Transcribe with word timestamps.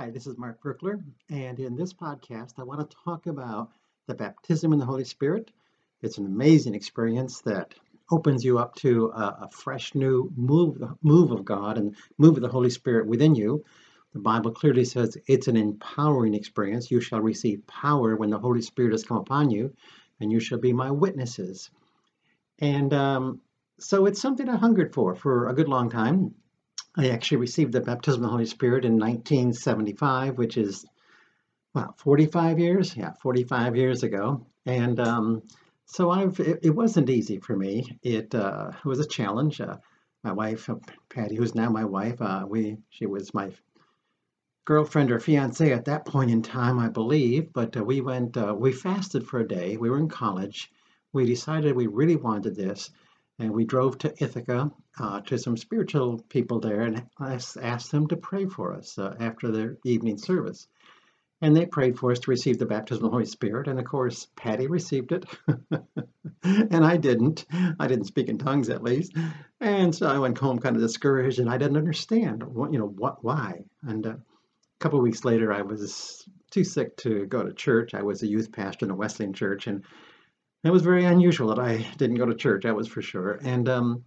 Hi, 0.00 0.08
this 0.08 0.26
is 0.26 0.38
Mark 0.38 0.62
Virkler, 0.62 1.04
and 1.28 1.60
in 1.60 1.76
this 1.76 1.92
podcast, 1.92 2.54
I 2.56 2.62
want 2.62 2.80
to 2.80 2.96
talk 3.04 3.26
about 3.26 3.68
the 4.06 4.14
baptism 4.14 4.72
in 4.72 4.78
the 4.78 4.86
Holy 4.86 5.04
Spirit. 5.04 5.50
It's 6.00 6.16
an 6.16 6.24
amazing 6.24 6.74
experience 6.74 7.42
that 7.42 7.74
opens 8.10 8.42
you 8.42 8.58
up 8.58 8.74
to 8.76 9.08
a, 9.14 9.40
a 9.42 9.50
fresh 9.52 9.94
new 9.94 10.32
move, 10.34 10.82
move 11.02 11.32
of 11.32 11.44
God 11.44 11.76
and 11.76 11.94
move 12.16 12.36
of 12.36 12.42
the 12.42 12.48
Holy 12.48 12.70
Spirit 12.70 13.08
within 13.08 13.34
you. 13.34 13.62
The 14.14 14.20
Bible 14.20 14.52
clearly 14.52 14.86
says 14.86 15.18
it's 15.26 15.48
an 15.48 15.58
empowering 15.58 16.32
experience. 16.32 16.90
You 16.90 17.02
shall 17.02 17.20
receive 17.20 17.66
power 17.66 18.16
when 18.16 18.30
the 18.30 18.38
Holy 18.38 18.62
Spirit 18.62 18.92
has 18.92 19.04
come 19.04 19.18
upon 19.18 19.50
you, 19.50 19.74
and 20.18 20.32
you 20.32 20.40
shall 20.40 20.56
be 20.56 20.72
my 20.72 20.90
witnesses. 20.90 21.68
And 22.58 22.94
um, 22.94 23.42
so 23.78 24.06
it's 24.06 24.22
something 24.22 24.48
I 24.48 24.56
hungered 24.56 24.94
for 24.94 25.14
for 25.14 25.50
a 25.50 25.54
good 25.54 25.68
long 25.68 25.90
time. 25.90 26.34
I 26.96 27.10
actually 27.10 27.38
received 27.38 27.72
the 27.72 27.80
baptism 27.80 28.22
of 28.22 28.28
the 28.28 28.32
Holy 28.32 28.46
Spirit 28.46 28.84
in 28.84 28.98
1975, 28.98 30.38
which 30.38 30.56
is, 30.56 30.84
wow, 31.74 31.94
45 31.98 32.58
years? 32.58 32.96
Yeah, 32.96 33.12
45 33.22 33.76
years 33.76 34.02
ago. 34.02 34.46
And 34.66 34.98
um, 35.00 35.42
so 35.86 36.10
I've, 36.10 36.38
it, 36.40 36.60
it, 36.62 36.70
wasn't 36.70 37.10
easy 37.10 37.38
for 37.38 37.56
me. 37.56 37.98
It, 38.02 38.34
uh, 38.34 38.72
was 38.84 39.00
a 39.00 39.06
challenge. 39.06 39.60
Uh, 39.60 39.76
my 40.22 40.32
wife, 40.32 40.68
uh, 40.68 40.76
Patty, 41.08 41.36
who's 41.36 41.54
now 41.54 41.70
my 41.70 41.84
wife, 41.84 42.20
uh, 42.20 42.44
we, 42.48 42.76
she 42.90 43.06
was 43.06 43.32
my 43.32 43.50
girlfriend 44.66 45.10
or 45.10 45.18
fiance 45.18 45.72
at 45.72 45.86
that 45.86 46.04
point 46.04 46.30
in 46.30 46.42
time, 46.42 46.78
I 46.78 46.88
believe. 46.88 47.52
But 47.52 47.76
uh, 47.76 47.84
we 47.84 48.00
went, 48.00 48.36
uh, 48.36 48.54
we 48.56 48.72
fasted 48.72 49.26
for 49.26 49.40
a 49.40 49.48
day. 49.48 49.76
We 49.76 49.90
were 49.90 49.98
in 49.98 50.08
college. 50.08 50.70
We 51.12 51.24
decided 51.24 51.74
we 51.74 51.86
really 51.86 52.16
wanted 52.16 52.54
this. 52.54 52.90
And 53.40 53.52
we 53.52 53.64
drove 53.64 53.96
to 53.98 54.12
Ithaca 54.22 54.70
uh, 54.98 55.20
to 55.22 55.38
some 55.38 55.56
spiritual 55.56 56.18
people 56.28 56.60
there 56.60 56.82
and 56.82 57.06
I 57.18 57.38
asked 57.60 57.90
them 57.90 58.06
to 58.08 58.16
pray 58.16 58.44
for 58.44 58.74
us 58.74 58.98
uh, 58.98 59.16
after 59.18 59.50
their 59.50 59.78
evening 59.82 60.18
service. 60.18 60.68
And 61.40 61.56
they 61.56 61.64
prayed 61.64 61.98
for 61.98 62.12
us 62.12 62.18
to 62.20 62.30
receive 62.30 62.58
the 62.58 62.66
baptism 62.66 63.02
of 63.02 63.10
the 63.10 63.14
Holy 63.14 63.24
Spirit. 63.24 63.66
And 63.66 63.78
of 63.78 63.86
course, 63.86 64.26
Patty 64.36 64.66
received 64.66 65.12
it. 65.12 65.24
and 66.42 66.84
I 66.84 66.98
didn't. 66.98 67.46
I 67.78 67.86
didn't 67.86 68.08
speak 68.08 68.28
in 68.28 68.36
tongues 68.36 68.68
at 68.68 68.82
least. 68.82 69.16
And 69.58 69.94
so 69.94 70.06
I 70.06 70.18
went 70.18 70.36
home 70.36 70.58
kind 70.58 70.76
of 70.76 70.82
discouraged 70.82 71.38
and 71.38 71.48
I 71.48 71.56
didn't 71.56 71.78
understand 71.78 72.42
what, 72.42 72.74
you 72.74 72.78
know, 72.78 72.88
what, 72.88 73.24
why. 73.24 73.64
And 73.82 74.06
uh, 74.06 74.10
a 74.10 74.18
couple 74.80 74.98
of 74.98 75.02
weeks 75.02 75.24
later, 75.24 75.50
I 75.50 75.62
was 75.62 76.28
too 76.50 76.64
sick 76.64 76.98
to 76.98 77.24
go 77.24 77.42
to 77.42 77.54
church. 77.54 77.94
I 77.94 78.02
was 78.02 78.22
a 78.22 78.28
youth 78.28 78.52
pastor 78.52 78.84
in 78.84 78.90
a 78.90 78.96
Wesleyan 78.96 79.32
church. 79.32 79.66
And 79.66 79.84
it 80.64 80.70
was 80.70 80.82
very 80.82 81.04
unusual 81.04 81.48
that 81.48 81.58
I 81.58 81.86
didn't 81.96 82.16
go 82.16 82.26
to 82.26 82.34
church, 82.34 82.64
that 82.64 82.76
was 82.76 82.88
for 82.88 83.02
sure. 83.02 83.38
And 83.42 83.68
um, 83.68 84.04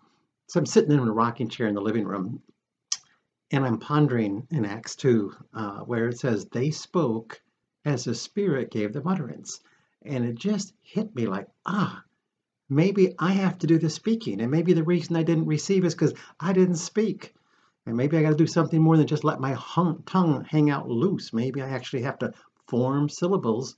so 0.48 0.60
I'm 0.60 0.66
sitting 0.66 0.92
in 0.92 1.00
a 1.00 1.12
rocking 1.12 1.50
chair 1.50 1.68
in 1.68 1.76
the 1.76 1.82
living 1.82 2.06
room, 2.06 2.42
and 3.52 3.66
I'm 3.66 3.80
pondering 3.80 4.48
in 4.52 4.66
Acts 4.66 4.96
2, 4.96 5.34
uh, 5.54 5.80
where 5.82 6.10
it 6.10 6.20
says, 6.20 6.46
They 6.46 6.72
spoke 6.72 7.42
as 7.86 8.04
the 8.04 8.16
Spirit 8.16 8.72
gave 8.72 8.94
them 8.94 9.08
utterance. 9.08 9.60
And 10.04 10.26
it 10.26 10.36
just 10.36 10.74
hit 10.82 11.16
me 11.16 11.28
like, 11.28 11.48
ah, 11.66 12.04
maybe 12.70 13.14
I 13.20 13.32
have 13.34 13.58
to 13.60 13.68
do 13.68 13.78
the 13.78 13.90
speaking. 13.90 14.42
And 14.42 14.52
maybe 14.52 14.74
the 14.74 14.84
reason 14.84 15.16
I 15.16 15.24
didn't 15.24 15.46
receive 15.46 15.86
is 15.86 15.94
because 15.94 16.14
I 16.40 16.54
didn't 16.54 16.76
speak. 16.76 17.34
And 17.86 17.98
maybe 17.98 18.18
I 18.18 18.22
got 18.22 18.30
to 18.30 18.36
do 18.36 18.48
something 18.48 18.82
more 18.82 18.98
than 18.98 19.08
just 19.08 19.24
let 19.24 19.40
my 19.40 19.54
hung, 19.54 20.04
tongue 20.06 20.46
hang 20.46 20.70
out 20.70 20.90
loose. 20.90 21.34
Maybe 21.34 21.62
I 21.62 21.70
actually 21.70 22.04
have 22.04 22.20
to 22.20 22.34
form 22.68 23.10
syllables, 23.10 23.76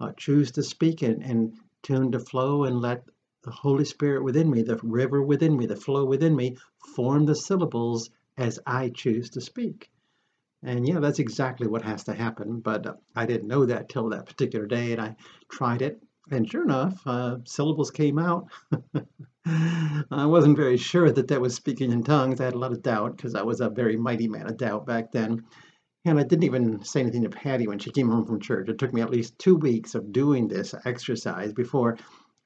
uh, 0.00 0.12
choose 0.16 0.52
to 0.52 0.62
speak, 0.62 1.02
and, 1.02 1.22
and 1.22 1.58
tune 1.82 2.12
to 2.12 2.18
flow 2.18 2.64
and 2.64 2.80
let 2.80 3.04
the 3.42 3.50
Holy 3.50 3.84
Spirit 3.84 4.24
within 4.24 4.50
me, 4.50 4.62
the 4.62 4.78
river 4.82 5.22
within 5.22 5.56
me, 5.56 5.66
the 5.66 5.76
flow 5.76 6.04
within 6.04 6.34
me, 6.34 6.56
form 6.94 7.26
the 7.26 7.34
syllables 7.34 8.10
as 8.36 8.58
I 8.66 8.90
choose 8.90 9.30
to 9.30 9.40
speak. 9.40 9.90
And 10.62 10.86
yeah, 10.86 10.98
that's 10.98 11.20
exactly 11.20 11.66
what 11.66 11.82
has 11.82 12.04
to 12.04 12.14
happen. 12.14 12.60
But 12.60 13.00
I 13.14 13.26
didn't 13.26 13.48
know 13.48 13.66
that 13.66 13.88
till 13.88 14.08
that 14.08 14.26
particular 14.26 14.66
day, 14.66 14.92
and 14.92 15.00
I 15.00 15.16
tried 15.48 15.82
it. 15.82 16.02
And 16.30 16.50
sure 16.50 16.64
enough, 16.64 17.00
uh, 17.06 17.38
syllables 17.44 17.92
came 17.92 18.18
out. 18.18 18.48
I 19.46 20.26
wasn't 20.26 20.56
very 20.56 20.76
sure 20.76 21.12
that 21.12 21.28
that 21.28 21.40
was 21.40 21.54
speaking 21.54 21.92
in 21.92 22.02
tongues. 22.02 22.40
I 22.40 22.46
had 22.46 22.54
a 22.54 22.58
lot 22.58 22.72
of 22.72 22.82
doubt 22.82 23.16
because 23.16 23.36
I 23.36 23.42
was 23.42 23.60
a 23.60 23.70
very 23.70 23.96
mighty 23.96 24.26
man 24.26 24.48
of 24.48 24.56
doubt 24.56 24.86
back 24.86 25.12
then. 25.12 25.44
And 26.06 26.20
I 26.20 26.22
didn't 26.22 26.44
even 26.44 26.84
say 26.84 27.00
anything 27.00 27.24
to 27.24 27.28
Patty 27.28 27.66
when 27.66 27.80
she 27.80 27.90
came 27.90 28.08
home 28.08 28.24
from 28.24 28.38
church. 28.38 28.68
It 28.68 28.78
took 28.78 28.94
me 28.94 29.00
at 29.00 29.10
least 29.10 29.36
two 29.40 29.56
weeks 29.56 29.96
of 29.96 30.12
doing 30.12 30.46
this 30.46 30.72
exercise 30.84 31.52
before 31.52 31.98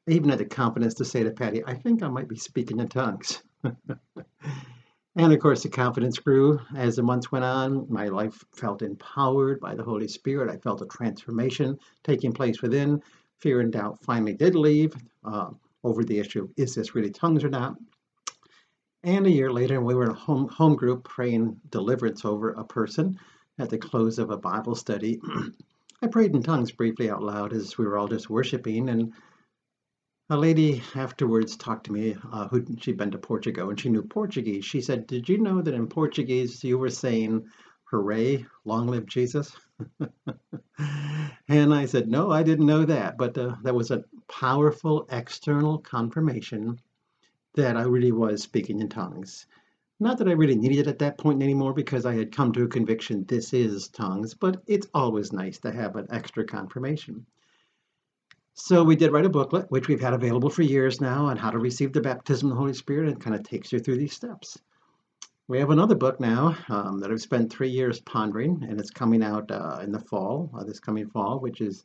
I 0.09 0.12
even 0.12 0.31
had 0.31 0.38
the 0.38 0.47
confidence 0.47 0.94
to 0.94 1.04
say 1.04 1.22
to 1.22 1.31
Patty, 1.31 1.62
I 1.66 1.75
think 1.75 2.03
I 2.03 2.09
might 2.09 2.26
be 2.26 2.38
speaking 2.38 2.81
in 2.81 2.88
tongues. 2.88 3.43
and 3.62 5.32
of 5.32 5.38
course, 5.41 5.62
the 5.62 5.69
confidence 5.69 6.19
grew 6.19 6.59
as 6.75 6.97
the 6.97 7.03
months 7.03 7.31
went 7.31 7.44
on. 7.44 7.84
My 7.91 8.09
life 8.09 8.43
felt 8.54 8.81
empowered 8.81 9.60
by 9.60 9.75
the 9.75 9.84
Holy 9.84 10.09
Spirit. 10.09 10.50
I 10.50 10.56
felt 10.56 10.81
a 10.81 10.87
transformation 10.87 11.78
taking 12.03 12.32
place 12.32 12.62
within. 12.62 13.03
Fear 13.41 13.60
and 13.60 13.72
doubt 13.72 14.03
finally 14.03 14.32
did 14.32 14.54
leave 14.54 14.94
uh, 15.22 15.50
over 15.84 16.03
the 16.03 16.19
issue 16.19 16.48
is 16.56 16.75
this 16.75 16.94
really 16.94 17.10
tongues 17.10 17.44
or 17.44 17.50
not? 17.50 17.77
And 19.03 19.27
a 19.27 19.31
year 19.31 19.53
later, 19.53 19.82
we 19.82 19.94
were 19.94 20.04
in 20.04 20.10
a 20.10 20.15
home, 20.15 20.48
home 20.48 20.77
group 20.77 21.04
praying 21.04 21.60
deliverance 21.69 22.25
over 22.25 22.53
a 22.53 22.65
person 22.65 23.19
at 23.60 23.69
the 23.69 23.78
close 23.78 24.19
of 24.19 24.31
a 24.31 24.38
Bible 24.38 24.75
study, 24.75 25.21
I 26.03 26.06
prayed 26.06 26.34
in 26.34 26.43
tongues 26.43 26.72
briefly 26.72 27.10
out 27.10 27.22
loud 27.22 27.53
as 27.53 27.76
we 27.76 27.84
were 27.84 27.98
all 27.98 28.09
just 28.09 28.31
worshiping, 28.31 28.88
and 28.88 29.12
a 30.31 30.37
lady 30.37 30.82
afterwards 30.94 31.56
talked 31.56 31.84
to 31.87 31.93
me 31.93 32.16
uh, 32.32 32.48
who 32.48 32.65
she'd 32.78 32.97
been 32.97 33.10
to 33.10 33.19
Portugal 33.19 33.69
and 33.69 33.78
she 33.78 33.91
knew 33.91 34.03
Portuguese. 34.03 34.65
She 34.65 34.81
said, 34.81 35.06
"Did 35.06 35.28
you 35.28 35.38
know 35.38 35.60
that 35.60 35.75
in 35.75 35.88
Portuguese 35.88 36.65
you 36.65 36.78
were 36.78 36.88
saying, 36.88 37.47
hooray, 37.84 38.47
long 38.65 38.87
live 38.87 39.04
Jesus?" 39.04 39.54
and 41.48 41.75
I 41.75 41.84
said, 41.84 42.09
"No, 42.09 42.31
I 42.31 42.42
didn't 42.42 42.66
know 42.66 42.87
that, 42.87 43.19
but 43.19 43.37
uh, 43.37 43.56
that 43.62 43.75
was 43.75 43.91
a 43.91 44.04
powerful 44.28 45.06
external 45.10 45.78
confirmation 45.78 46.81
that 47.56 47.77
I 47.77 47.82
really 47.82 48.12
was 48.12 48.42
speaking 48.42 48.81
in 48.81 48.88
tongues." 48.88 49.47
Not 50.03 50.16
that 50.19 50.28
I 50.28 50.33
really 50.33 50.56
needed 50.56 50.78
it 50.78 50.87
at 50.87 50.99
that 51.00 51.19
point 51.19 51.43
anymore 51.43 51.75
because 51.75 52.06
I 52.06 52.15
had 52.15 52.33
come 52.33 52.53
to 52.53 52.65
a 52.65 52.69
conviction 52.69 53.27
this 53.27 53.53
is 53.53 53.88
tongues, 53.88 54.33
but 54.33 54.62
it's 54.66 54.87
always 54.94 55.31
nice 55.31 55.59
to 55.59 55.71
have 55.71 55.94
an 55.97 56.06
extra 56.11 56.43
confirmation. 56.43 57.27
So 58.55 58.83
we 58.83 58.97
did 58.97 59.12
write 59.12 59.27
a 59.27 59.31
booklet, 59.31 59.71
which 59.71 59.89
we've 59.89 60.00
had 60.00 60.15
available 60.15 60.49
for 60.49 60.62
years 60.62 61.03
now, 61.03 61.27
on 61.27 61.37
how 61.37 61.50
to 61.50 61.59
receive 61.59 61.93
the 61.93 62.00
baptism 62.00 62.49
of 62.49 62.55
the 62.55 62.60
Holy 62.60 62.72
Spirit 62.72 63.09
and 63.09 63.21
kind 63.21 63.37
of 63.37 63.43
takes 63.43 63.72
you 63.72 63.78
through 63.78 63.99
these 63.99 64.15
steps. 64.15 64.59
We 65.49 65.59
have 65.59 65.71
another 65.71 65.94
book 65.94 66.19
now 66.19 66.56
um, 66.69 67.00
that 67.00 67.10
I've 67.10 67.21
spent 67.21 67.53
three 67.53 67.71
years 67.71 68.00
pondering, 68.00 68.66
and 68.69 68.81
it's 68.81 68.91
coming 68.91 69.22
out 69.22 69.50
uh, 69.50 69.81
in 69.83 69.93
the 69.93 70.00
fall, 70.00 70.50
uh, 70.56 70.65
this 70.65 70.81
coming 70.81 71.10
fall, 71.10 71.41
which 71.41 71.60
is 71.60 71.84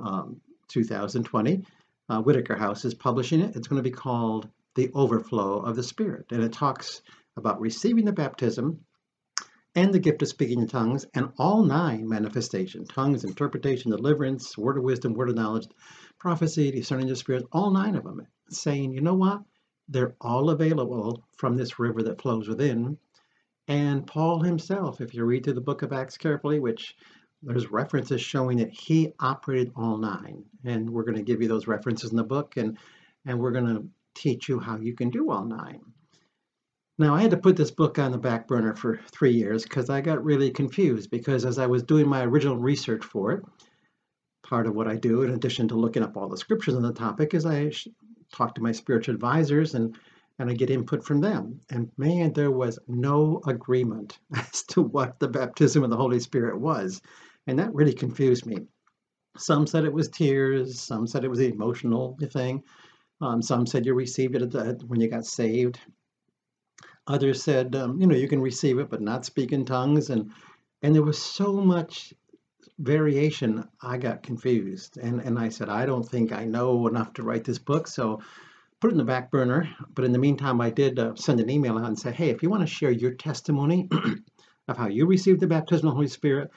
um, 0.00 0.40
2020. 0.68 1.64
Uh, 2.08 2.20
Whitaker 2.20 2.54
House 2.54 2.84
is 2.84 2.94
publishing 2.94 3.40
it. 3.40 3.56
It's 3.56 3.66
going 3.66 3.82
to 3.82 3.90
be 3.90 3.94
called 3.94 4.48
The 4.76 4.90
Overflow 4.94 5.60
of 5.60 5.74
the 5.74 5.82
Spirit, 5.82 6.26
and 6.30 6.44
it 6.44 6.52
talks 6.52 7.02
about 7.36 7.60
receiving 7.60 8.04
the 8.04 8.12
baptism 8.12 8.80
and 9.74 9.92
the 9.92 9.98
gift 9.98 10.22
of 10.22 10.28
speaking 10.28 10.60
in 10.60 10.66
tongues 10.66 11.06
and 11.14 11.32
all 11.38 11.62
nine 11.62 12.08
manifestations 12.08 12.88
tongues, 12.88 13.24
interpretation, 13.24 13.90
deliverance, 13.90 14.56
word 14.56 14.78
of 14.78 14.84
wisdom, 14.84 15.12
word 15.12 15.28
of 15.28 15.36
knowledge, 15.36 15.68
prophecy, 16.18 16.70
discerning 16.70 17.06
the 17.06 17.16
spirits, 17.16 17.46
all 17.52 17.70
nine 17.70 17.94
of 17.94 18.04
them, 18.04 18.26
saying, 18.48 18.92
you 18.92 19.00
know 19.00 19.14
what? 19.14 19.42
They're 19.88 20.16
all 20.20 20.50
available 20.50 21.24
from 21.36 21.56
this 21.56 21.78
river 21.78 22.02
that 22.04 22.20
flows 22.20 22.48
within. 22.48 22.98
And 23.68 24.06
Paul 24.06 24.42
himself, 24.42 25.00
if 25.00 25.14
you 25.14 25.24
read 25.24 25.44
through 25.44 25.54
the 25.54 25.60
book 25.60 25.82
of 25.82 25.92
Acts 25.92 26.16
carefully, 26.16 26.58
which 26.58 26.96
there's 27.42 27.70
references 27.70 28.20
showing 28.20 28.58
that 28.58 28.70
he 28.70 29.12
operated 29.20 29.72
all 29.76 29.98
nine. 29.98 30.44
And 30.64 30.90
we're 30.90 31.04
going 31.04 31.16
to 31.16 31.22
give 31.22 31.42
you 31.42 31.48
those 31.48 31.66
references 31.66 32.10
in 32.10 32.16
the 32.16 32.24
book 32.24 32.56
and 32.56 32.78
and 33.24 33.40
we're 33.40 33.50
going 33.50 33.66
to 33.66 33.88
teach 34.14 34.48
you 34.48 34.60
how 34.60 34.78
you 34.78 34.94
can 34.94 35.10
do 35.10 35.30
all 35.30 35.44
nine. 35.44 35.80
Now, 36.98 37.14
I 37.14 37.20
had 37.20 37.32
to 37.32 37.36
put 37.36 37.56
this 37.56 37.70
book 37.70 37.98
on 37.98 38.10
the 38.10 38.18
back 38.18 38.48
burner 38.48 38.74
for 38.74 39.00
three 39.12 39.32
years 39.32 39.64
because 39.64 39.90
I 39.90 40.00
got 40.00 40.24
really 40.24 40.50
confused. 40.50 41.10
Because 41.10 41.44
as 41.44 41.58
I 41.58 41.66
was 41.66 41.82
doing 41.82 42.08
my 42.08 42.24
original 42.24 42.56
research 42.56 43.04
for 43.04 43.32
it, 43.32 43.44
part 44.42 44.66
of 44.66 44.74
what 44.74 44.88
I 44.88 44.96
do, 44.96 45.22
in 45.22 45.30
addition 45.30 45.68
to 45.68 45.74
looking 45.74 46.02
up 46.02 46.16
all 46.16 46.28
the 46.28 46.38
scriptures 46.38 46.74
on 46.74 46.82
the 46.82 46.92
topic, 46.92 47.34
is 47.34 47.44
I 47.44 47.70
talk 48.32 48.54
to 48.54 48.62
my 48.62 48.72
spiritual 48.72 49.14
advisors 49.14 49.74
and 49.74 49.96
and 50.38 50.50
I 50.50 50.54
get 50.54 50.70
input 50.70 51.02
from 51.04 51.20
them. 51.20 51.60
And 51.70 51.90
man, 51.96 52.32
there 52.32 52.50
was 52.50 52.78
no 52.86 53.40
agreement 53.46 54.18
as 54.34 54.64
to 54.64 54.82
what 54.82 55.18
the 55.18 55.28
baptism 55.28 55.82
of 55.82 55.90
the 55.90 55.96
Holy 55.96 56.20
Spirit 56.20 56.60
was. 56.60 57.00
And 57.46 57.58
that 57.58 57.74
really 57.74 57.94
confused 57.94 58.44
me. 58.44 58.58
Some 59.38 59.66
said 59.66 59.84
it 59.84 59.92
was 59.92 60.08
tears, 60.08 60.80
some 60.80 61.06
said 61.06 61.24
it 61.24 61.28
was 61.28 61.38
the 61.38 61.52
emotional 61.52 62.18
thing. 62.32 62.62
Um, 63.20 63.40
some 63.40 63.66
said 63.66 63.86
you 63.86 63.94
received 63.94 64.34
it 64.34 64.82
when 64.86 65.00
you 65.00 65.08
got 65.08 65.24
saved. 65.24 65.78
Others 67.08 67.42
said, 67.42 67.76
um, 67.76 68.00
you 68.00 68.06
know, 68.06 68.16
you 68.16 68.28
can 68.28 68.40
receive 68.40 68.78
it 68.78 68.90
but 68.90 69.00
not 69.00 69.24
speak 69.24 69.52
in 69.52 69.64
tongues, 69.64 70.10
and 70.10 70.32
and 70.82 70.94
there 70.94 71.02
was 71.02 71.18
so 71.18 71.52
much 71.52 72.12
variation. 72.78 73.68
I 73.80 73.98
got 73.98 74.22
confused, 74.22 74.98
and 74.98 75.20
and 75.20 75.38
I 75.38 75.50
said, 75.50 75.68
I 75.68 75.86
don't 75.86 76.08
think 76.08 76.32
I 76.32 76.44
know 76.44 76.86
enough 76.88 77.12
to 77.14 77.22
write 77.22 77.44
this 77.44 77.58
book, 77.58 77.86
so 77.86 78.20
put 78.80 78.88
it 78.88 78.92
in 78.92 78.98
the 78.98 79.04
back 79.04 79.30
burner. 79.30 79.68
But 79.94 80.04
in 80.04 80.12
the 80.12 80.18
meantime, 80.18 80.60
I 80.60 80.70
did 80.70 80.98
uh, 80.98 81.14
send 81.14 81.40
an 81.40 81.50
email 81.50 81.78
out 81.78 81.86
and 81.86 81.98
say, 81.98 82.12
hey, 82.12 82.30
if 82.30 82.42
you 82.42 82.50
want 82.50 82.62
to 82.62 82.74
share 82.74 82.90
your 82.90 83.12
testimony 83.12 83.88
of 84.68 84.76
how 84.76 84.88
you 84.88 85.06
received 85.06 85.40
the 85.40 85.46
baptism 85.46 85.86
of 85.88 85.92
the 85.92 85.96
Holy 85.96 86.08
Spirit, 86.08 86.50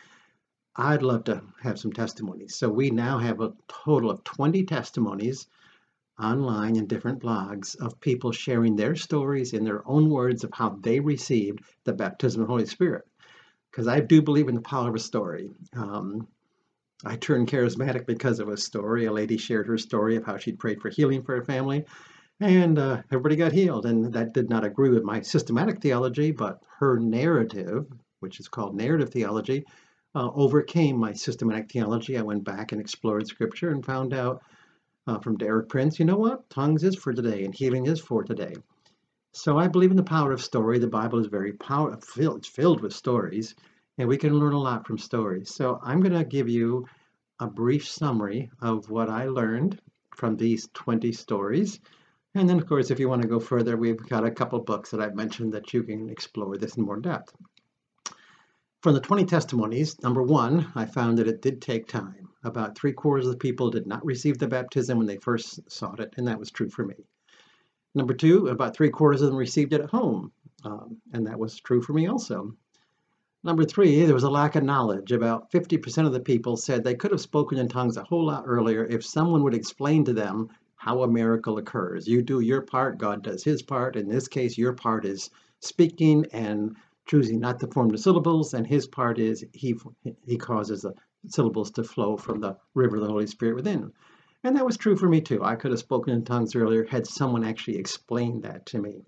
I'd 0.76 1.04
love 1.04 1.26
to 1.26 1.42
have 1.62 1.80
some 1.80 1.94
testimonies. 1.94 2.56
So 2.56 2.70
we 2.70 2.90
now 2.90 3.20
have 3.20 3.42
a 3.42 3.54
total 3.68 4.10
of 4.10 4.24
20 4.24 4.64
testimonies 4.66 5.48
online 6.20 6.76
and 6.76 6.88
different 6.88 7.22
blogs 7.22 7.76
of 7.80 8.00
people 8.00 8.32
sharing 8.32 8.76
their 8.76 8.96
stories 8.96 9.54
in 9.54 9.64
their 9.64 9.88
own 9.88 10.10
words 10.10 10.44
of 10.44 10.52
how 10.54 10.78
they 10.82 11.00
received 11.00 11.64
the 11.84 11.94
baptism 11.94 12.42
of 12.42 12.48
the 12.48 12.52
Holy 12.52 12.66
Spirit. 12.66 13.06
Because 13.72 13.88
I 13.88 14.00
do 14.00 14.22
believe 14.22 14.48
in 14.48 14.56
the 14.56 14.62
power 14.62 14.90
of 14.90 14.96
a 14.96 15.00
story. 15.00 15.52
Um, 15.74 16.28
I 17.06 17.16
turned 17.16 17.48
charismatic 17.48 18.06
because 18.06 18.40
of 18.40 18.50
a 18.50 18.58
story. 18.58 19.06
A 19.06 19.12
lady 19.12 19.38
shared 19.38 19.68
her 19.68 19.78
story 19.78 20.18
of 20.18 20.26
how 20.26 20.38
she'd 20.38 20.60
prayed 20.60 20.82
for 20.82 20.90
healing 20.90 21.22
for 21.22 21.36
her 21.36 21.46
family, 21.46 21.86
and 22.42 22.78
uh, 22.78 23.02
everybody 23.12 23.36
got 23.36 23.54
healed. 23.54 23.86
And 23.86 24.12
that 24.14 24.34
did 24.34 24.50
not 24.50 24.66
agree 24.66 24.90
with 24.90 25.04
my 25.04 25.22
systematic 25.22 25.82
theology, 25.82 26.32
but 26.32 26.62
her 26.80 27.00
narrative, 27.00 27.86
which 28.20 28.40
is 28.40 28.50
called 28.50 28.76
narrative 28.76 29.12
theology, 29.12 29.66
uh, 30.16 30.30
overcame 30.34 30.98
my 30.98 31.14
systematic 31.14 31.72
theology. 31.72 32.18
I 32.18 32.24
went 32.24 32.44
back 32.44 32.72
and 32.72 32.82
explored 32.82 33.28
scripture 33.28 33.72
and 33.72 33.86
found 33.86 34.14
out 34.14 34.42
uh, 35.10 35.20
from 35.20 35.38
Derek 35.38 35.70
Prince, 35.70 35.98
you 35.98 36.06
know 36.06 36.18
what? 36.18 36.50
Tongues 36.50 36.84
is 36.84 36.96
for 36.96 37.14
today 37.14 37.44
and 37.44 37.54
healing 37.54 37.88
is 37.88 38.00
for 38.00 38.24
today. 38.24 38.54
So 39.34 39.58
I 39.58 39.68
believe 39.68 39.92
in 39.92 39.98
the 39.98 40.04
power 40.04 40.32
of 40.32 40.42
story. 40.42 40.78
The 40.78 40.88
Bible 40.88 41.20
is 41.20 41.28
very 41.28 41.54
powerful. 41.54 42.36
It's 42.38 42.48
filled 42.48 42.82
with 42.82 42.94
stories, 42.94 43.56
and 43.98 44.08
we 44.08 44.18
can 44.18 44.38
learn 44.38 44.54
a 44.54 44.60
lot 44.60 44.86
from 44.86 44.98
stories. 44.98 45.54
So 45.54 45.80
I'm 45.84 46.02
going 46.02 46.14
to 46.14 46.24
give 46.24 46.48
you 46.48 46.86
a 47.40 47.48
brief 47.48 47.88
summary 47.88 48.52
of 48.62 48.90
what 48.90 49.10
I 49.10 49.26
learned 49.26 49.80
from 50.16 50.36
these 50.36 50.70
20 50.74 51.12
stories. 51.12 51.80
And 52.36 52.48
then, 52.48 52.60
of 52.60 52.68
course, 52.68 52.92
if 52.92 53.00
you 53.00 53.10
want 53.10 53.24
to 53.24 53.28
go 53.28 53.40
further, 53.40 53.78
we've 53.78 54.10
got 54.10 54.26
a 54.26 54.32
couple 54.32 54.60
books 54.60 54.92
that 54.92 55.02
I've 55.02 55.16
mentioned 55.16 55.54
that 55.54 55.74
you 55.74 55.82
can 55.84 56.10
explore 56.10 56.58
this 56.58 56.78
in 56.78 56.84
more 56.84 57.00
depth. 57.00 57.34
From 58.82 58.94
the 58.94 59.02
20 59.02 59.26
testimonies, 59.26 60.02
number 60.02 60.24
one, 60.24 60.72
I 60.74 60.86
found 60.86 61.18
that 61.18 61.28
it 61.28 61.42
did 61.42 61.62
take 61.62 61.86
time. 61.86 62.30
About 62.46 62.78
three 62.78 62.94
quarters 62.94 63.26
of 63.26 63.34
the 63.34 63.38
people 63.38 63.70
did 63.70 63.86
not 63.86 64.06
receive 64.06 64.38
the 64.38 64.48
baptism 64.48 64.98
when 64.98 65.06
they 65.06 65.18
first 65.18 65.70
sought 65.70 66.00
it, 66.00 66.14
and 66.16 66.26
that 66.30 66.40
was 66.40 66.50
true 66.50 66.70
for 66.70 66.86
me. 66.86 66.96
Number 67.94 68.14
two, 68.14 68.48
about 68.48 68.74
three 68.74 68.90
quarters 68.90 69.22
of 69.22 69.28
them 69.28 69.36
received 69.36 69.74
it 69.74 69.82
at 69.82 69.90
home, 69.90 70.32
um, 70.64 71.02
and 71.12 71.28
that 71.28 71.38
was 71.38 71.60
true 71.60 71.82
for 71.82 71.92
me 71.92 72.08
also. 72.08 72.54
Number 73.44 73.66
three, 73.66 74.06
there 74.06 74.14
was 74.14 74.24
a 74.24 74.30
lack 74.30 74.56
of 74.56 74.64
knowledge. 74.64 75.12
About 75.12 75.52
50% 75.52 76.06
of 76.06 76.14
the 76.14 76.22
people 76.22 76.56
said 76.56 76.82
they 76.82 76.96
could 76.96 77.12
have 77.12 77.20
spoken 77.20 77.58
in 77.58 77.68
tongues 77.68 77.98
a 77.98 78.04
whole 78.04 78.28
lot 78.28 78.46
earlier 78.46 78.86
if 78.86 79.06
someone 79.06 79.44
would 79.44 79.54
explain 79.54 80.06
to 80.06 80.14
them 80.14 80.48
how 80.78 81.04
a 81.04 81.08
miracle 81.12 81.58
occurs. 81.58 82.08
You 82.08 82.22
do 82.22 82.40
your 82.40 82.62
part, 82.62 82.98
God 82.98 83.24
does 83.24 83.44
his 83.44 83.62
part. 83.62 83.98
In 83.98 84.08
this 84.08 84.30
case, 84.30 84.58
your 84.58 84.72
part 84.72 85.04
is 85.04 85.32
speaking 85.60 86.26
and 86.32 86.78
choosing 87.10 87.40
not 87.40 87.60
to 87.60 87.68
form 87.68 87.90
the 87.90 87.98
syllables, 87.98 88.54
and 88.54 88.68
his 88.68 88.88
part 88.88 89.18
is 89.18 89.44
he 89.54 89.76
he 90.26 90.38
causes 90.38 90.84
the 90.84 90.94
syllables 91.28 91.72
to 91.72 91.84
flow 91.84 92.16
from 92.16 92.40
the 92.40 92.56
river 92.76 92.98
of 92.98 93.02
the 93.02 93.10
Holy 93.10 93.28
Spirit 93.28 93.56
within. 93.56 93.92
And 94.44 94.56
that 94.56 94.66
was 94.66 94.78
true 94.78 94.96
for 94.96 95.10
me 95.10 95.20
too. 95.20 95.44
I 95.44 95.56
could 95.56 95.72
have 95.72 95.80
spoken 95.80 96.14
in 96.14 96.24
tongues 96.24 96.56
earlier 96.56 96.86
had 96.86 97.06
someone 97.08 97.44
actually 97.44 97.78
explained 97.78 98.44
that 98.44 98.66
to 98.68 98.80
me. 98.80 99.02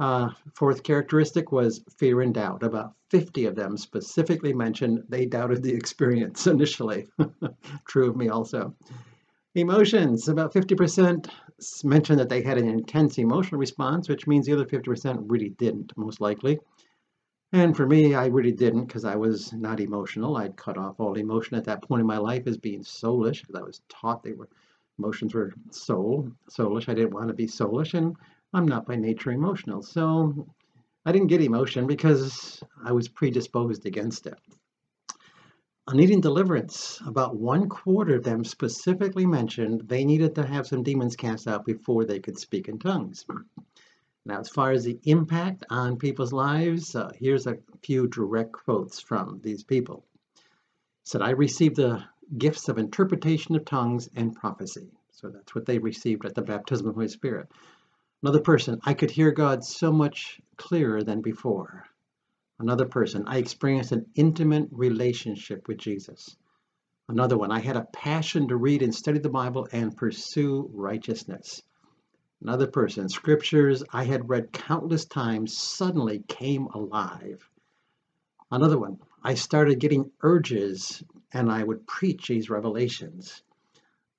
Uh, 0.00 0.30
fourth 0.54 0.82
characteristic 0.82 1.52
was 1.52 1.84
fear 1.98 2.22
and 2.22 2.34
doubt. 2.34 2.64
About 2.64 2.94
50 3.10 3.44
of 3.44 3.54
them 3.54 3.76
specifically 3.76 4.52
mentioned 4.52 5.04
they 5.08 5.26
doubted 5.26 5.62
the 5.62 5.72
experience 5.72 6.46
initially. 6.56 7.06
true 7.86 8.08
of 8.08 8.16
me 8.16 8.30
also. 8.30 8.74
Emotions. 9.54 10.28
About 10.28 10.52
50% 10.52 11.28
mentioned 11.84 12.18
that 12.18 12.30
they 12.30 12.42
had 12.42 12.58
an 12.58 12.68
intense 12.68 13.18
emotional 13.18 13.60
response, 13.60 14.08
which 14.08 14.26
means 14.26 14.46
the 14.46 14.54
other 14.54 14.64
50% 14.64 15.24
really 15.28 15.50
didn't, 15.50 15.92
most 15.96 16.20
likely. 16.20 16.58
And 17.52 17.76
for 17.76 17.86
me, 17.86 18.14
I 18.14 18.26
really 18.26 18.52
didn't 18.52 18.86
because 18.86 19.04
I 19.04 19.16
was 19.16 19.52
not 19.52 19.78
emotional. 19.78 20.38
I'd 20.38 20.56
cut 20.56 20.78
off 20.78 20.98
all 20.98 21.18
emotion 21.18 21.56
at 21.56 21.64
that 21.64 21.82
point 21.82 22.00
in 22.00 22.06
my 22.06 22.16
life 22.16 22.46
as 22.46 22.56
being 22.56 22.82
soulish 22.82 23.42
because 23.42 23.56
I 23.56 23.62
was 23.62 23.82
taught 23.90 24.22
they 24.22 24.32
were 24.32 24.48
emotions 24.98 25.34
were 25.34 25.52
soul, 25.70 26.30
soulish. 26.50 26.88
I 26.88 26.94
didn't 26.94 27.14
want 27.14 27.28
to 27.28 27.34
be 27.34 27.46
soulish, 27.46 27.92
and 27.92 28.16
I'm 28.54 28.66
not 28.66 28.86
by 28.86 28.96
nature 28.96 29.32
emotional. 29.32 29.82
So 29.82 30.46
I 31.04 31.12
didn't 31.12 31.28
get 31.28 31.42
emotion 31.42 31.86
because 31.86 32.62
I 32.82 32.92
was 32.92 33.08
predisposed 33.08 33.84
against 33.84 34.26
it. 34.26 34.38
On 35.88 35.96
needing 35.96 36.20
deliverance, 36.20 37.02
about 37.06 37.36
one 37.36 37.68
quarter 37.68 38.14
of 38.14 38.24
them 38.24 38.44
specifically 38.44 39.26
mentioned 39.26 39.82
they 39.88 40.04
needed 40.04 40.34
to 40.36 40.46
have 40.46 40.66
some 40.66 40.82
demons 40.82 41.16
cast 41.16 41.48
out 41.48 41.66
before 41.66 42.04
they 42.04 42.20
could 42.20 42.38
speak 42.38 42.68
in 42.68 42.78
tongues. 42.78 43.26
Now, 44.24 44.38
as 44.38 44.48
far 44.48 44.70
as 44.70 44.84
the 44.84 45.00
impact 45.02 45.64
on 45.68 45.96
people's 45.96 46.32
lives, 46.32 46.94
uh, 46.94 47.10
here's 47.16 47.46
a 47.46 47.58
few 47.82 48.06
direct 48.06 48.52
quotes 48.52 49.00
from 49.00 49.40
these 49.42 49.64
people. 49.64 50.04
said, 51.04 51.22
I 51.22 51.30
received 51.30 51.76
the 51.76 52.04
gifts 52.38 52.68
of 52.68 52.78
interpretation 52.78 53.56
of 53.56 53.64
tongues 53.64 54.08
and 54.14 54.34
prophecy. 54.34 54.92
So 55.10 55.28
that's 55.28 55.54
what 55.54 55.66
they 55.66 55.78
received 55.78 56.24
at 56.24 56.34
the 56.34 56.42
baptism 56.42 56.86
of 56.86 56.94
the 56.94 56.98
Holy 56.98 57.08
Spirit. 57.08 57.50
Another 58.22 58.40
person, 58.40 58.80
I 58.84 58.94
could 58.94 59.10
hear 59.10 59.32
God 59.32 59.64
so 59.64 59.92
much 59.92 60.40
clearer 60.56 61.02
than 61.02 61.20
before. 61.20 61.84
Another 62.60 62.86
person, 62.86 63.24
I 63.26 63.38
experienced 63.38 63.90
an 63.90 64.06
intimate 64.14 64.68
relationship 64.70 65.66
with 65.66 65.78
Jesus. 65.78 66.36
Another 67.08 67.36
one, 67.36 67.50
I 67.50 67.58
had 67.58 67.76
a 67.76 67.88
passion 67.92 68.46
to 68.48 68.56
read 68.56 68.82
and 68.82 68.94
study 68.94 69.18
the 69.18 69.28
Bible 69.28 69.66
and 69.72 69.96
pursue 69.96 70.70
righteousness. 70.72 71.60
Another 72.42 72.66
person, 72.66 73.08
scriptures 73.08 73.84
I 73.92 74.02
had 74.02 74.28
read 74.28 74.50
countless 74.50 75.04
times 75.04 75.56
suddenly 75.56 76.24
came 76.26 76.66
alive. 76.66 77.48
Another 78.50 78.80
one, 78.80 78.98
I 79.22 79.34
started 79.34 79.78
getting 79.78 80.10
urges 80.22 81.04
and 81.32 81.52
I 81.52 81.62
would 81.62 81.86
preach 81.86 82.26
these 82.26 82.50
revelations. 82.50 83.44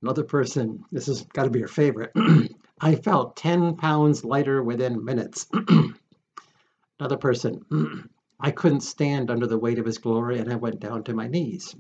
Another 0.02 0.24
person, 0.24 0.86
this 0.90 1.08
has 1.08 1.24
got 1.24 1.44
to 1.44 1.50
be 1.50 1.60
your 1.60 1.68
favorite, 1.68 2.14
I 2.80 2.96
felt 2.96 3.36
10 3.36 3.76
pounds 3.76 4.24
lighter 4.24 4.64
within 4.64 5.04
minutes. 5.04 5.46
Another 7.00 7.18
person, 7.18 8.10
I 8.40 8.52
couldn't 8.52 8.82
stand 8.82 9.32
under 9.32 9.48
the 9.48 9.60
weight 9.60 9.80
of 9.80 9.86
his 9.86 9.98
glory 9.98 10.40
and 10.40 10.50
I 10.50 10.56
went 10.56 10.80
down 10.80 11.04
to 11.04 11.14
my 11.14 11.28
knees. 11.28 11.76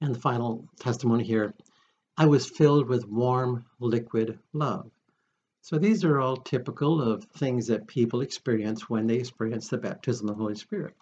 And 0.00 0.14
the 0.14 0.18
final 0.18 0.66
testimony 0.80 1.24
here 1.24 1.52
I 2.16 2.24
was 2.24 2.48
filled 2.48 2.88
with 2.88 3.06
warm, 3.06 3.66
liquid 3.78 4.38
love. 4.54 4.90
So 5.66 5.78
these 5.78 6.04
are 6.04 6.20
all 6.20 6.36
typical 6.36 7.02
of 7.02 7.24
things 7.24 7.66
that 7.66 7.88
people 7.88 8.20
experience 8.20 8.88
when 8.88 9.08
they 9.08 9.16
experience 9.16 9.66
the 9.66 9.78
baptism 9.78 10.28
of 10.28 10.36
the 10.36 10.40
Holy 10.40 10.54
Spirit. 10.54 10.94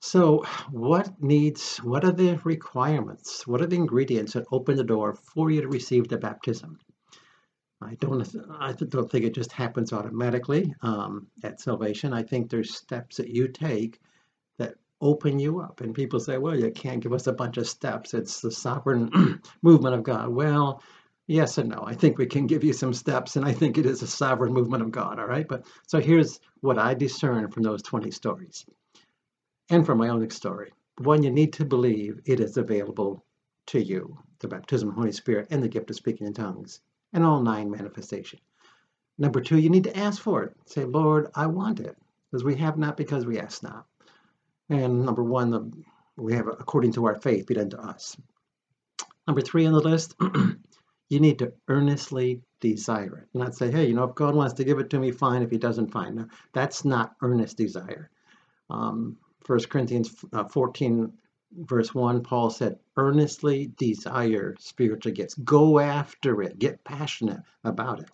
So 0.00 0.44
what 0.70 1.20
needs, 1.20 1.78
what 1.78 2.04
are 2.04 2.12
the 2.12 2.40
requirements? 2.44 3.44
What 3.44 3.60
are 3.60 3.66
the 3.66 3.74
ingredients 3.74 4.34
that 4.34 4.46
open 4.52 4.76
the 4.76 4.84
door 4.84 5.14
for 5.14 5.50
you 5.50 5.62
to 5.62 5.66
receive 5.66 6.06
the 6.06 6.16
baptism? 6.16 6.78
I 7.80 7.96
don't, 7.96 8.36
I 8.60 8.72
don't 8.72 9.10
think 9.10 9.24
it 9.24 9.34
just 9.34 9.50
happens 9.50 9.92
automatically 9.92 10.72
um, 10.82 11.26
at 11.42 11.60
salvation. 11.60 12.12
I 12.12 12.22
think 12.22 12.50
there's 12.50 12.72
steps 12.72 13.16
that 13.16 13.30
you 13.30 13.48
take 13.48 13.98
that 14.58 14.76
open 15.00 15.40
you 15.40 15.58
up. 15.58 15.80
And 15.80 15.92
people 15.92 16.20
say, 16.20 16.38
well, 16.38 16.56
you 16.56 16.70
can't 16.70 17.02
give 17.02 17.12
us 17.12 17.26
a 17.26 17.32
bunch 17.32 17.56
of 17.56 17.66
steps. 17.66 18.14
It's 18.14 18.40
the 18.40 18.52
sovereign 18.52 19.42
movement 19.62 19.96
of 19.96 20.04
God. 20.04 20.28
Well, 20.28 20.80
Yes 21.26 21.58
and 21.58 21.68
no. 21.70 21.84
I 21.86 21.94
think 21.94 22.18
we 22.18 22.26
can 22.26 22.46
give 22.46 22.64
you 22.64 22.72
some 22.72 22.92
steps, 22.92 23.36
and 23.36 23.44
I 23.44 23.52
think 23.52 23.78
it 23.78 23.86
is 23.86 24.02
a 24.02 24.06
sovereign 24.06 24.52
movement 24.52 24.82
of 24.82 24.90
God, 24.90 25.18
all 25.18 25.26
right? 25.26 25.46
But 25.46 25.66
so 25.86 26.00
here's 26.00 26.40
what 26.60 26.78
I 26.78 26.94
discern 26.94 27.50
from 27.50 27.62
those 27.62 27.82
20 27.82 28.10
stories 28.10 28.66
and 29.70 29.86
from 29.86 29.98
my 29.98 30.08
own 30.08 30.28
story. 30.30 30.72
One, 30.98 31.22
you 31.22 31.30
need 31.30 31.52
to 31.54 31.64
believe 31.64 32.20
it 32.26 32.40
is 32.40 32.56
available 32.56 33.24
to 33.66 33.80
you 33.80 34.18
the 34.40 34.48
baptism 34.48 34.88
of 34.88 34.94
the 34.94 35.00
Holy 35.00 35.12
Spirit 35.12 35.48
and 35.50 35.62
the 35.62 35.68
gift 35.68 35.90
of 35.90 35.96
speaking 35.96 36.26
in 36.26 36.34
tongues 36.34 36.80
and 37.12 37.24
all 37.24 37.40
nine 37.40 37.70
manifestation. 37.70 38.40
Number 39.18 39.40
two, 39.40 39.58
you 39.58 39.70
need 39.70 39.84
to 39.84 39.96
ask 39.96 40.20
for 40.20 40.42
it. 40.42 40.56
Say, 40.66 40.84
Lord, 40.84 41.28
I 41.34 41.46
want 41.46 41.80
it, 41.80 41.96
because 42.30 42.44
we 42.44 42.56
have 42.56 42.76
not 42.76 42.96
because 42.96 43.24
we 43.24 43.38
ask 43.38 43.62
not. 43.62 43.86
And 44.68 45.04
number 45.04 45.22
one, 45.22 45.50
the, 45.50 45.70
we 46.16 46.34
have 46.34 46.48
according 46.48 46.92
to 46.94 47.06
our 47.06 47.14
faith 47.14 47.46
be 47.46 47.54
done 47.54 47.70
to 47.70 47.80
us. 47.80 48.16
Number 49.26 49.40
three 49.40 49.66
on 49.66 49.72
the 49.72 49.80
list, 49.80 50.14
you 51.12 51.20
need 51.20 51.38
to 51.40 51.52
earnestly 51.68 52.40
desire 52.60 53.18
it. 53.18 53.38
Not 53.38 53.54
say, 53.54 53.70
hey, 53.70 53.86
you 53.86 53.92
know, 53.92 54.04
if 54.04 54.14
God 54.14 54.34
wants 54.34 54.54
to 54.54 54.64
give 54.64 54.78
it 54.78 54.88
to 54.90 54.98
me, 54.98 55.10
fine. 55.10 55.42
If 55.42 55.50
he 55.50 55.58
doesn't, 55.58 55.92
fine. 55.92 56.14
No, 56.14 56.26
that's 56.54 56.86
not 56.86 57.16
earnest 57.20 57.58
desire. 57.58 58.10
Um, 58.70 59.18
1 59.46 59.60
Corinthians 59.64 60.24
uh, 60.32 60.44
14, 60.44 61.12
verse 61.52 61.94
1, 61.94 62.22
Paul 62.22 62.48
said, 62.48 62.78
earnestly 62.96 63.70
desire 63.76 64.56
spiritual 64.58 65.12
gifts. 65.12 65.34
Go 65.34 65.78
after 65.78 66.40
it. 66.42 66.58
Get 66.58 66.82
passionate 66.82 67.42
about 67.62 68.00
it. 68.00 68.08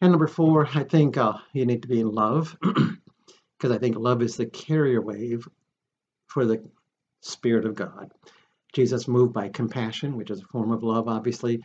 And 0.00 0.10
number 0.10 0.26
four, 0.26 0.68
I 0.74 0.82
think 0.82 1.16
uh, 1.16 1.34
you 1.52 1.64
need 1.66 1.82
to 1.82 1.88
be 1.88 2.00
in 2.00 2.10
love 2.10 2.56
because 2.62 3.70
I 3.70 3.78
think 3.78 3.96
love 3.96 4.22
is 4.22 4.36
the 4.36 4.46
carrier 4.46 5.00
wave 5.00 5.46
for 6.26 6.46
the 6.46 6.68
Spirit 7.20 7.64
of 7.64 7.76
God. 7.76 8.10
Jesus 8.72 9.06
moved 9.06 9.32
by 9.32 9.50
compassion, 9.50 10.16
which 10.16 10.30
is 10.30 10.40
a 10.40 10.46
form 10.46 10.72
of 10.72 10.82
love, 10.82 11.06
obviously, 11.06 11.62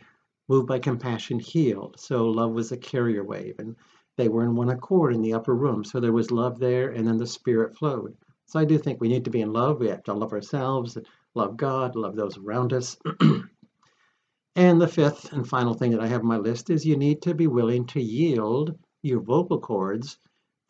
moved 0.48 0.66
by 0.66 0.78
compassion, 0.78 1.38
healed. 1.38 2.00
So 2.00 2.26
love 2.26 2.52
was 2.52 2.72
a 2.72 2.76
carrier 2.76 3.22
wave, 3.22 3.56
and 3.58 3.76
they 4.16 4.28
were 4.28 4.44
in 4.44 4.56
one 4.56 4.70
accord 4.70 5.14
in 5.14 5.22
the 5.22 5.34
upper 5.34 5.54
room. 5.54 5.84
So 5.84 6.00
there 6.00 6.12
was 6.12 6.30
love 6.30 6.58
there, 6.58 6.90
and 6.90 7.06
then 7.06 7.18
the 7.18 7.26
Spirit 7.26 7.76
flowed. 7.76 8.16
So 8.46 8.58
I 8.58 8.64
do 8.64 8.78
think 8.78 9.00
we 9.00 9.08
need 9.08 9.24
to 9.26 9.30
be 9.30 9.42
in 9.42 9.52
love. 9.52 9.78
We 9.78 9.88
have 9.88 10.02
to 10.04 10.14
love 10.14 10.32
ourselves, 10.32 10.96
love 11.34 11.56
God, 11.56 11.94
love 11.94 12.16
those 12.16 12.38
around 12.38 12.72
us. 12.72 12.96
and 14.56 14.80
the 14.80 14.88
fifth 14.88 15.32
and 15.32 15.46
final 15.46 15.74
thing 15.74 15.90
that 15.92 16.00
I 16.00 16.06
have 16.06 16.22
on 16.22 16.26
my 16.26 16.38
list 16.38 16.70
is 16.70 16.86
you 16.86 16.96
need 16.96 17.22
to 17.22 17.34
be 17.34 17.46
willing 17.46 17.86
to 17.88 18.02
yield 18.02 18.78
your 19.02 19.20
vocal 19.20 19.60
cords 19.60 20.18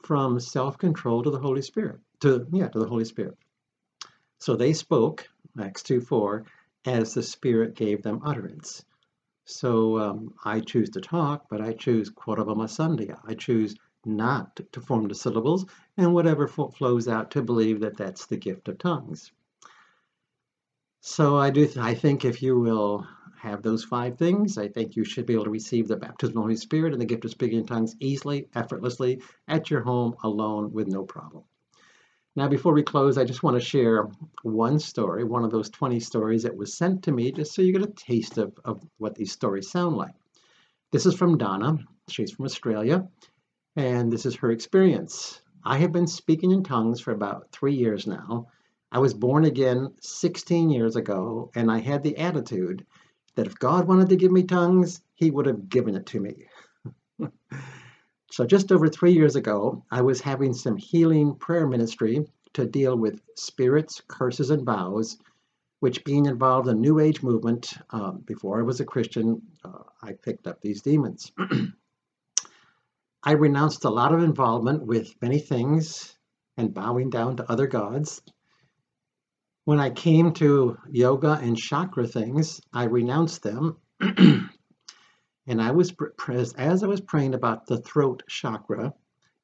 from 0.03 0.41
self-control 0.41 1.23
to 1.23 1.31
the 1.31 1.39
Holy 1.39 1.63
Spirit. 1.63 2.01
To 2.21 2.47
yeah, 2.53 2.69
to 2.69 2.79
the 2.81 2.89
Holy 2.89 3.05
Spirit. 3.05 3.39
So 4.41 4.57
they 4.57 4.73
spoke, 4.73 5.29
Acts 5.61 5.83
2 5.85 6.01
4, 6.01 6.45
as 6.85 7.15
the 7.15 7.23
Spirit 7.23 7.75
gave 7.75 8.03
them 8.03 8.21
utterance. 8.25 8.85
So 9.51 9.99
um, 9.99 10.35
I 10.45 10.61
choose 10.61 10.91
to 10.91 11.01
talk, 11.01 11.47
but 11.49 11.63
I 11.63 11.73
choose 11.73 12.13
Sunday. 12.67 13.15
I 13.25 13.33
choose 13.33 13.75
not 14.05 14.61
to 14.73 14.81
form 14.83 15.09
the 15.09 15.15
syllables, 15.15 15.65
and 15.97 16.13
whatever 16.13 16.47
flows 16.47 17.09
out 17.09 17.31
to 17.31 17.43
believe 17.43 17.81
that 17.81 17.97
that's 17.97 18.27
the 18.27 18.37
gift 18.37 18.69
of 18.69 18.77
tongues. 18.77 19.33
So 21.01 21.39
I 21.39 21.49
do. 21.49 21.65
Th- 21.65 21.79
I 21.79 21.95
think 21.95 22.27
if 22.27 22.43
you 22.43 22.61
will 22.61 23.07
have 23.39 23.63
those 23.63 23.85
five 23.85 24.19
things, 24.19 24.59
I 24.59 24.69
think 24.69 24.97
you 24.97 25.05
should 25.05 25.25
be 25.25 25.33
able 25.33 25.45
to 25.45 25.51
receive 25.51 25.89
the 25.89 25.97
baptism 25.97 26.33
of 26.33 26.35
the 26.35 26.41
Holy 26.43 26.57
Spirit 26.57 26.93
and 26.93 27.01
the 27.01 27.07
gift 27.07 27.25
of 27.25 27.31
speaking 27.31 27.61
in 27.61 27.67
tongues 27.67 27.97
easily, 28.01 28.51
effortlessly, 28.55 29.23
at 29.49 29.71
your 29.71 29.81
home, 29.81 30.15
alone, 30.23 30.73
with 30.73 30.89
no 30.89 31.05
problem. 31.05 31.45
Now, 32.39 32.47
before 32.47 32.73
we 32.73 32.85
close, 32.85 33.19
I 33.19 33.25
just 33.25 33.43
want 33.43 33.57
to 33.57 33.61
share 33.61 34.09
one 34.45 34.79
story, 34.79 35.25
one 35.25 35.43
of 35.43 35.51
those 35.51 35.71
20 35.71 35.99
stories 35.99 36.45
that 36.45 36.57
was 36.57 36.73
sent 36.73 37.03
to 37.03 37.11
me, 37.11 37.33
just 37.33 37.53
so 37.53 37.63
you 37.63 37.73
get 37.73 37.83
a 37.83 37.93
taste 37.93 38.39
of, 38.39 38.57
of 38.65 38.81
what 38.99 39.17
these 39.17 39.33
stories 39.33 39.69
sound 39.69 39.97
like. 39.97 40.15
This 40.93 41.05
is 41.05 41.17
from 41.17 41.37
Donna. 41.37 41.79
She's 42.09 42.31
from 42.31 42.45
Australia, 42.45 43.09
and 43.75 44.13
this 44.13 44.25
is 44.25 44.37
her 44.37 44.53
experience. 44.53 45.43
I 45.65 45.79
have 45.79 45.91
been 45.91 46.07
speaking 46.07 46.53
in 46.53 46.63
tongues 46.63 47.01
for 47.01 47.11
about 47.11 47.51
three 47.51 47.75
years 47.75 48.07
now. 48.07 48.47
I 48.93 49.01
was 49.01 49.15
born 49.15 49.45
again 49.45 49.95
16 49.99 50.71
years 50.71 50.95
ago, 50.95 51.51
and 51.57 51.69
I 51.69 51.81
had 51.81 52.05
the 52.05 52.19
attitude 52.19 52.87
that 53.35 53.49
if 53.49 53.59
God 53.59 53.89
wanted 53.89 54.11
to 54.11 54.17
give 54.17 54.31
me 54.31 54.45
tongues, 54.45 55.03
He 55.17 55.33
would 55.33 55.47
have 55.47 55.69
given 55.69 55.97
it 55.97 56.07
to 56.07 56.21
me. 56.21 56.47
So, 58.31 58.45
just 58.45 58.71
over 58.73 58.89
three 58.89 59.13
years 59.13 59.37
ago, 59.37 59.85
I 59.91 60.03
was 60.03 60.21
having 60.21 60.53
some 60.53 60.77
healing 60.77 61.35
prayer 61.37 61.67
ministry 61.67 62.27
to 62.55 62.67
deal 62.67 62.97
with 62.97 63.21
spirits, 63.37 64.03
curses, 64.07 64.51
and 64.51 64.67
vows, 64.67 65.17
which, 65.81 66.05
being 66.05 66.27
involved 66.27 66.69
in 66.69 66.81
New 66.81 66.99
Age 66.99 67.23
movement 67.23 67.73
uh, 67.91 68.13
before 68.13 68.59
I 68.59 68.63
was 68.63 68.81
a 68.81 68.85
Christian, 68.85 69.43
uh, 69.65 69.83
I 70.03 70.13
picked 70.13 70.47
up 70.47 70.61
these 70.61 70.83
demons. 70.83 71.33
I 73.23 73.33
renounced 73.33 73.85
a 73.85 73.91
lot 73.91 74.13
of 74.13 74.23
involvement 74.23 74.87
with 74.87 75.15
many 75.23 75.39
things 75.39 76.17
and 76.57 76.75
bowing 76.75 77.11
down 77.11 77.37
to 77.37 77.51
other 77.51 77.67
gods. 77.67 78.21
When 79.65 79.81
I 79.81 79.91
came 79.91 80.33
to 80.35 80.79
yoga 80.91 81.39
and 81.41 81.57
chakra 81.57 82.07
things, 82.07 82.61
I 82.73 82.85
renounced 82.85 83.43
them 83.43 83.77
And 85.49 85.63
I 85.63 85.71
was, 85.71 85.95
as 86.59 86.85
I 86.85 86.87
was 86.87 87.01
praying 87.01 87.33
about 87.33 87.67
the 87.67 87.79
throat 87.79 88.23
chakra 88.29 88.93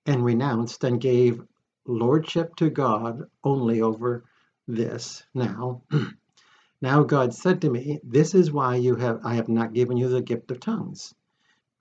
and 0.04 0.22
renounced 0.22 0.84
and 0.84 1.00
gave 1.00 1.42
lordship 1.86 2.54
to 2.56 2.68
God 2.68 3.22
only 3.42 3.80
over 3.80 4.24
this 4.68 5.24
now. 5.32 5.82
now 6.82 7.04
God 7.04 7.32
said 7.32 7.62
to 7.62 7.70
me, 7.70 8.00
This 8.04 8.34
is 8.34 8.52
why 8.52 8.76
you 8.76 8.96
have 8.96 9.20
I 9.24 9.36
have 9.36 9.48
not 9.48 9.72
given 9.72 9.96
you 9.96 10.10
the 10.10 10.20
gift 10.20 10.50
of 10.50 10.60
tongues. 10.60 11.14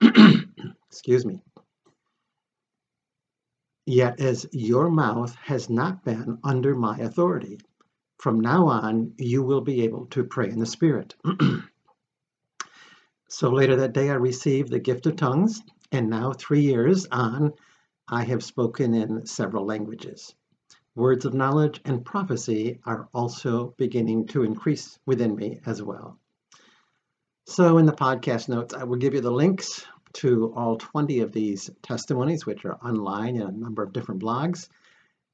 Excuse 0.88 1.26
me. 1.26 1.42
Yet 3.84 4.20
as 4.20 4.46
your 4.52 4.88
mouth 4.88 5.34
has 5.34 5.68
not 5.68 6.02
been 6.02 6.38
under 6.42 6.74
my 6.74 6.96
authority, 6.96 7.58
from 8.18 8.40
now 8.40 8.68
on 8.68 9.12
you 9.18 9.42
will 9.42 9.60
be 9.60 9.82
able 9.82 10.06
to 10.06 10.24
pray 10.24 10.48
in 10.48 10.60
the 10.60 10.66
Spirit. 10.66 11.14
So 13.34 13.50
later 13.50 13.74
that 13.74 13.94
day, 13.94 14.10
I 14.10 14.14
received 14.14 14.70
the 14.70 14.78
gift 14.78 15.06
of 15.06 15.16
tongues, 15.16 15.60
and 15.90 16.08
now, 16.08 16.32
three 16.32 16.60
years 16.60 17.08
on, 17.10 17.52
I 18.06 18.22
have 18.22 18.44
spoken 18.44 18.94
in 18.94 19.26
several 19.26 19.66
languages. 19.66 20.32
Words 20.94 21.24
of 21.24 21.34
knowledge 21.34 21.80
and 21.84 22.04
prophecy 22.04 22.78
are 22.86 23.08
also 23.12 23.74
beginning 23.76 24.28
to 24.28 24.44
increase 24.44 25.00
within 25.04 25.34
me 25.34 25.58
as 25.66 25.82
well. 25.82 26.16
So, 27.46 27.78
in 27.78 27.86
the 27.86 27.92
podcast 27.92 28.48
notes, 28.48 28.72
I 28.72 28.84
will 28.84 28.98
give 28.98 29.14
you 29.14 29.20
the 29.20 29.32
links 29.32 29.84
to 30.22 30.54
all 30.54 30.76
20 30.76 31.18
of 31.18 31.32
these 31.32 31.68
testimonies, 31.82 32.46
which 32.46 32.64
are 32.64 32.78
online 32.84 33.34
in 33.34 33.42
a 33.42 33.50
number 33.50 33.82
of 33.82 33.92
different 33.92 34.22
blogs, 34.22 34.68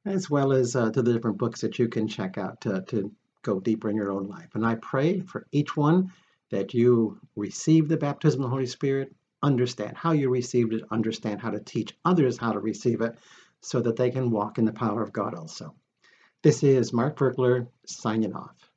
as 0.07 0.31
well 0.31 0.53
as 0.53 0.75
uh, 0.75 0.91
to 0.91 1.03
the 1.03 1.13
different 1.13 1.37
books 1.37 1.61
that 1.61 1.79
you 1.79 1.87
can 1.87 2.09
check 2.09 2.39
out 2.39 2.63
to, 2.63 2.81
to 2.81 3.13
go 3.43 3.61
deeper 3.61 3.91
in 3.91 3.97
your 3.97 4.11
own 4.11 4.27
life. 4.27 4.55
And 4.55 4.65
I 4.65 4.77
pray 4.77 5.21
for 5.21 5.47
each 5.53 5.77
one 5.77 6.15
that 6.51 6.75
you 6.75 7.19
receive 7.37 7.89
the 7.89 7.97
baptism 7.97 8.41
of 8.41 8.45
the 8.47 8.51
Holy 8.51 8.67
Spirit, 8.67 9.13
understand 9.43 9.97
how 9.97 10.13
you 10.13 10.29
received 10.29 10.73
it, 10.73 10.85
understand 10.91 11.41
how 11.41 11.51
to 11.51 11.61
teach 11.61 11.97
others 12.05 12.37
how 12.37 12.53
to 12.53 12.61
receive 12.61 13.01
it, 13.01 13.17
so 13.61 13.81
that 13.81 13.97
they 13.97 14.11
can 14.11 14.31
walk 14.31 14.59
in 14.59 14.65
the 14.65 14.73
power 14.73 15.03
of 15.03 15.13
God 15.13 15.35
also. 15.35 15.75
This 16.43 16.63
is 16.63 16.93
Mark 16.93 17.19
Virkler 17.19 17.67
signing 17.87 18.35
off. 18.35 18.70